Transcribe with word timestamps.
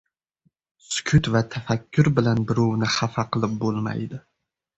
•Sukut 0.93 1.29
va 1.35 1.41
tafakkur 1.55 2.09
bilan 2.21 2.41
birovni 2.53 2.91
xafa 2.95 3.27
qilib 3.37 3.55
bo‘lmaydi. 3.67 4.21